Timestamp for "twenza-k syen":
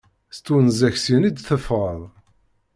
0.45-1.27